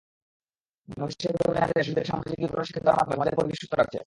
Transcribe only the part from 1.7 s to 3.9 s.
শিশুদেরকে সামাজিকীকরণ শিক্ষা দেওয়ার মাধ্যমে সমাজের পরিবেশ সুস্থ